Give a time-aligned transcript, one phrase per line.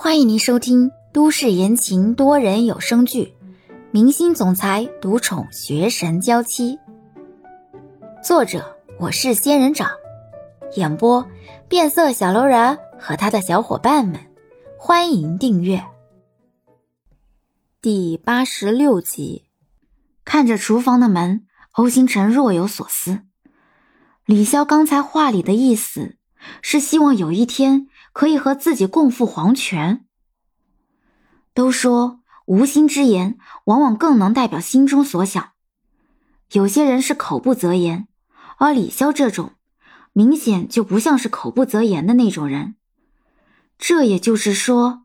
[0.00, 3.34] 欢迎您收听都市言情多人有声剧
[3.90, 6.76] 《明星总裁独宠学神娇妻》，
[8.22, 9.90] 作者我是仙人掌，
[10.76, 11.26] 演播
[11.68, 14.20] 变色小楼人和他的小伙伴们。
[14.78, 15.84] 欢迎订阅
[17.82, 19.46] 第八十六集。
[20.24, 23.22] 看着厨房的门，欧星辰若有所思。
[24.24, 26.18] 李潇刚才话里的意思
[26.62, 27.88] 是希望有一天。
[28.18, 30.04] 可以和自己共赴黄泉。
[31.54, 35.52] 都说无心之言，往往更能代表心中所想。
[36.50, 38.08] 有些人是口不择言，
[38.56, 39.52] 而李潇这种，
[40.12, 42.74] 明显就不像是口不择言的那种人。
[43.78, 45.04] 这也就是说，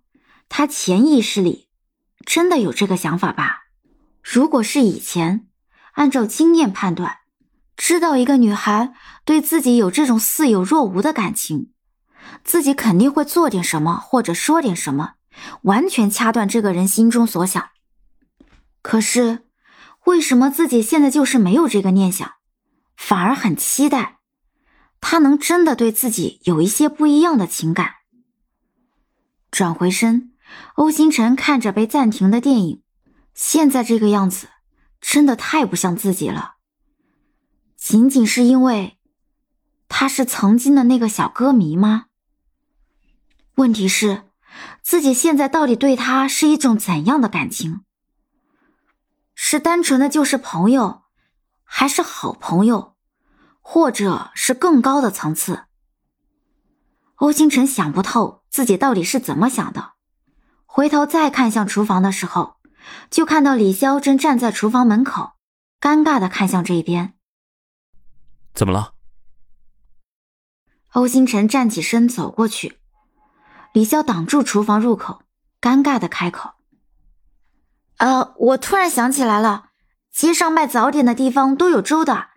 [0.50, 1.68] 他潜意识里
[2.26, 3.66] 真的有这个想法吧？
[4.24, 5.48] 如果是以前，
[5.92, 7.18] 按照经验判断，
[7.78, 11.73] 知道一个女孩对自己有这种似有若无的感情。
[12.44, 15.14] 自己肯定会做点什么，或者说点什么，
[15.64, 17.70] 完全掐断这个人心中所想。
[18.82, 19.46] 可是，
[20.06, 22.34] 为什么自己现在就是没有这个念想，
[22.98, 24.20] 反而很期待
[25.00, 27.96] 他能真的对自己有一些不一样的情感？
[29.52, 30.34] 转回身，
[30.76, 32.82] 欧星辰看着被暂停的电影，
[33.34, 34.48] 现在这个样子
[35.00, 36.56] 真的太不像自己了。
[37.78, 38.98] 仅仅是因为
[39.88, 42.06] 他是曾经的那个小歌迷吗？
[43.56, 44.24] 问题是，
[44.82, 47.82] 自己现在到底对他是一种怎样的感情？
[49.36, 51.04] 是单纯的就是朋友，
[51.64, 52.96] 还是好朋友，
[53.62, 55.66] 或者是更高的层次？
[57.16, 59.94] 欧星辰想不透自己到底是怎么想的。
[60.66, 62.58] 回头再看向厨房的时候，
[63.12, 65.34] 就看到李潇正站在厨房门口，
[65.80, 67.14] 尴尬的看向这边。
[68.56, 68.94] 怎么了？
[70.94, 72.80] 欧星辰站起身走过去。
[73.74, 75.24] 李潇挡住厨房入口，
[75.60, 76.52] 尴尬的开口
[77.98, 79.70] ：“呃，我突然想起来了，
[80.12, 82.28] 街上卖早点的地方都有粥的，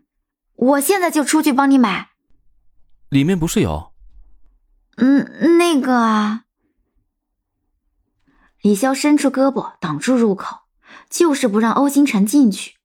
[0.55, 2.09] 我现在就出去帮你买。”
[3.11, 3.93] 里面不是有？
[4.97, 6.45] 嗯，那个啊。
[8.63, 10.63] 李潇伸出胳膊挡住入口，
[11.11, 12.77] 就是不让欧星辰进去。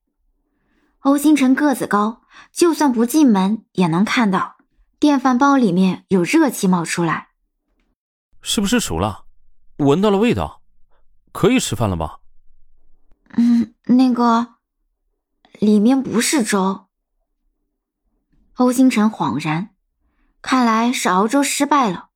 [0.99, 2.21] 欧星辰个子高，
[2.51, 4.57] 就算不进门也能看到
[4.99, 7.29] 电饭煲里面有热气冒出来。
[8.41, 9.25] 是不是熟了？
[9.77, 10.61] 闻到了味道，
[11.31, 12.19] 可以吃饭了吧？
[13.37, 14.55] 嗯，那个
[15.59, 16.87] 里面不是粥。
[18.55, 19.69] 欧星辰恍然，
[20.41, 22.09] 看来是熬粥失败了。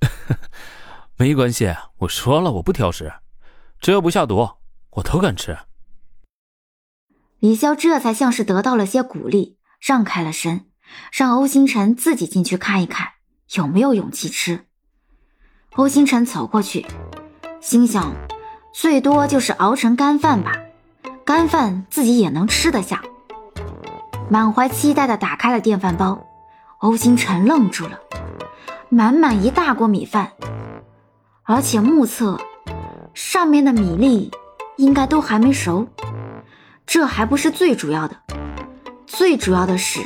[1.16, 3.12] 没关系，我说了我不挑食，
[3.78, 4.58] 只要不下毒，
[4.90, 5.58] 我都敢吃。
[7.38, 10.70] 李潇这才像是得到了些鼓励，让开了身，
[11.12, 13.12] 让欧星辰自己进去看一看
[13.54, 14.66] 有没有勇气吃。
[15.76, 16.84] 欧星辰走过去，
[17.60, 18.12] 心想，
[18.72, 20.52] 最多就是熬成干饭吧，
[21.24, 23.02] 干饭自己也能吃得下。
[24.28, 26.26] 满怀期待的打开了电饭煲，
[26.78, 28.00] 欧星辰愣住了，
[28.88, 30.32] 满满一大锅米饭，
[31.44, 32.40] 而且目测
[33.14, 34.32] 上面的米粒
[34.76, 35.86] 应该都还没熟。
[36.84, 38.16] 这还不是最主要的，
[39.06, 40.00] 最主要的是，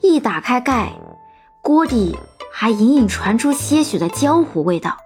[0.00, 0.94] 一打开盖，
[1.60, 2.16] 锅底。
[2.52, 4.98] 还隐隐传出些许的焦糊味道，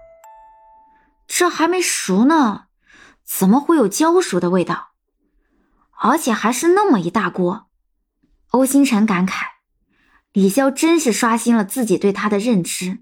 [1.27, 2.65] 这还没熟呢，
[3.23, 4.89] 怎么会有焦熟的味道？
[5.99, 7.67] 而且还是那么一大锅。
[8.49, 9.45] 欧星辰感慨：
[10.31, 12.99] 李潇真是刷新了自己对他的认知。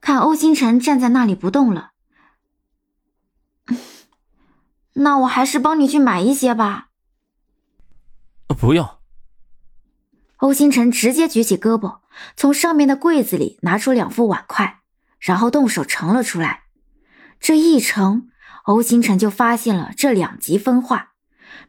[0.00, 1.92] 看欧星辰站在那里不动了，
[4.94, 6.88] 那我还是帮你去买一些吧。
[8.48, 8.99] 不用。
[10.40, 12.00] 欧星辰直接举起胳膊，
[12.34, 14.80] 从上面的柜子里拿出两副碗筷，
[15.18, 16.62] 然后动手盛了出来。
[17.38, 18.28] 这一盛，
[18.64, 21.12] 欧星辰就发现了这两极分化：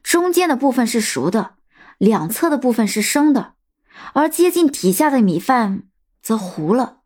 [0.01, 1.55] 中间的部分是熟的，
[1.97, 3.55] 两侧的部分是生的，
[4.13, 5.83] 而接近底下的米饭
[6.21, 6.99] 则糊了，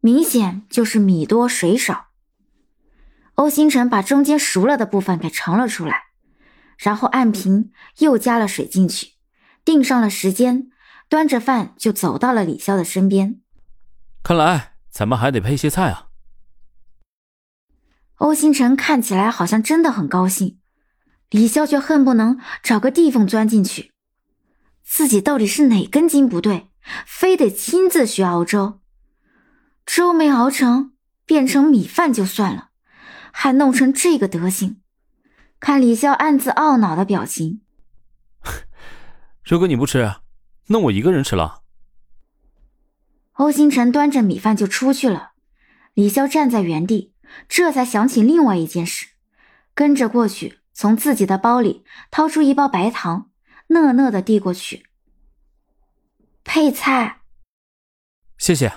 [0.00, 2.08] 明显就是米多水少。
[3.36, 6.02] 欧星辰把中间熟了的部分给盛了出来，
[6.76, 9.12] 然后按平又加了水进去。
[9.64, 10.70] 定上了时间，
[11.08, 13.40] 端着饭就走到了李潇的身边。
[14.22, 16.08] 看来咱们还得配些菜啊。
[18.16, 20.58] 欧星辰看起来好像真的很高兴，
[21.30, 23.92] 李潇却恨不能找个地缝钻进去。
[24.82, 26.68] 自己到底是哪根筋不对，
[27.06, 28.80] 非得亲自学熬粥？
[29.86, 30.92] 粥没熬成，
[31.24, 32.70] 变成米饭就算了，
[33.32, 34.80] 还弄成这个德行。
[35.58, 37.60] 看李潇暗自懊恼的表情。
[39.50, 40.14] 如果你不吃，
[40.68, 41.62] 那我一个人吃了。
[43.32, 45.32] 欧星辰端着米饭就出去了，
[45.92, 47.12] 李潇站在原地，
[47.48, 49.08] 这才想起另外一件事，
[49.74, 53.28] 跟着过去，从自己的包里掏出一包白糖，
[53.66, 54.86] 讷讷的递过去。
[56.44, 57.22] 配菜，
[58.38, 58.72] 谢谢。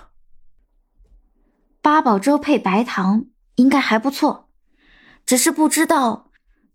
[1.84, 3.28] 八宝粥配白糖
[3.58, 4.50] 应该还不错，
[5.24, 6.32] 只是不知道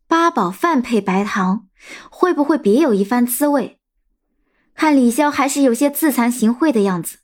[0.07, 1.67] 八宝饭配白糖
[2.09, 3.78] 会不会别有一番滋味。
[4.79, 7.19] 看李潇还是有些自惭形秽的样子。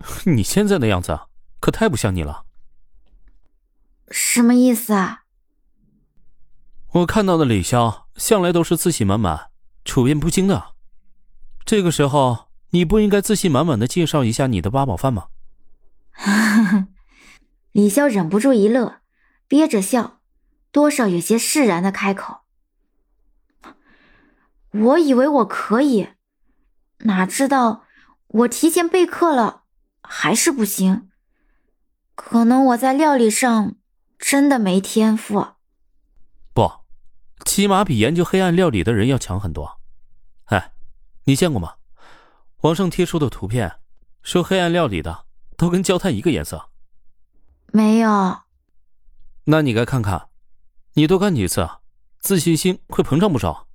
[0.26, 1.20] 你现在的样子
[1.60, 2.44] 可太不像你了。
[4.10, 5.22] 什么意思啊？
[6.94, 9.52] 我看到的李潇向来都是自信满满、
[9.84, 10.72] 处变不惊的。
[11.64, 15.28] 这个时候，你不应该自信满满的介绍一下你的八宝饭吗？
[17.70, 19.02] 李潇忍不住一乐，
[19.46, 20.18] 憋着笑，
[20.72, 22.40] 多少有些释然的开口。
[24.72, 26.08] 我以为我可以，
[26.98, 27.84] 哪知道
[28.28, 29.62] 我提前备课了，
[30.02, 31.10] 还是不行。
[32.14, 33.74] 可能我在料理上
[34.18, 35.54] 真的没天赋。
[36.52, 36.70] 不，
[37.44, 39.80] 起码比研究黑暗料理的人要强很多。
[40.44, 40.72] 哎，
[41.24, 41.76] 你见过吗？
[42.60, 43.80] 网上贴出的图片，
[44.22, 45.24] 说黑暗料理的
[45.56, 46.68] 都跟焦炭一个颜色。
[47.72, 48.42] 没有。
[49.44, 50.28] 那你该看看，
[50.92, 51.68] 你多干几次，
[52.20, 53.66] 自信心会膨胀不少。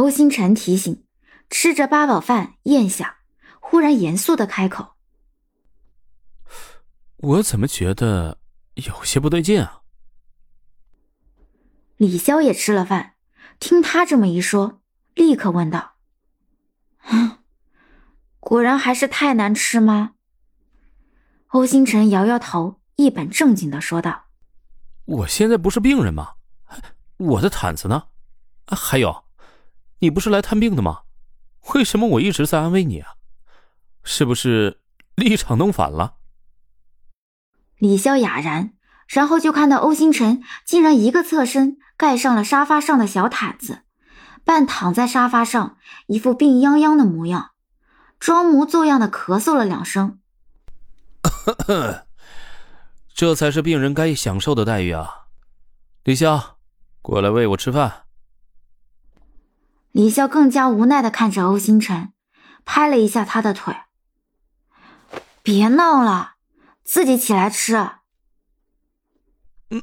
[0.00, 1.04] 欧星辰提醒，
[1.50, 3.18] 吃着八宝饭咽下，
[3.60, 4.94] 忽然严肃的开口
[7.18, 8.38] ：“我怎么觉得
[8.76, 9.82] 有些不对劲啊？”
[11.98, 13.16] 李潇也吃了饭，
[13.58, 14.80] 听他这么一说，
[15.14, 15.96] 立刻问道
[18.40, 20.12] ：“果然还是太难吃吗？”
[21.52, 24.24] 欧星辰摇摇头，一本正经的说道
[25.04, 26.36] ：“我现在不是病人吗？
[27.18, 28.04] 我的毯子呢？
[28.66, 29.24] 还有。”
[30.00, 31.02] 你不是来探病的吗？
[31.74, 33.14] 为什么我一直在安慰你啊？
[34.02, 34.80] 是不是
[35.14, 36.14] 立场弄反了？
[37.76, 38.72] 李潇哑然，
[39.06, 43.82] 然后就看到欧星辰竟然一个侧身盖上了沙发上的小毯子，
[44.44, 45.76] 半躺在沙发上，
[46.06, 47.50] 一副病殃殃的模样，
[48.18, 50.18] 装模作样的咳嗽了两声。
[53.14, 55.26] 这才是病人该享受的待遇啊！
[56.04, 56.42] 李潇，
[57.02, 58.04] 过来喂我吃饭。
[59.92, 62.12] 李潇更加无奈的看着欧星辰，
[62.64, 63.74] 拍了一下他的腿
[65.42, 66.34] ：“别闹了，
[66.84, 67.74] 自己起来吃。”“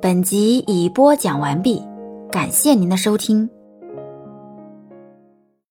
[0.00, 1.82] 本集已播讲完毕，
[2.30, 3.50] 感谢您的收听。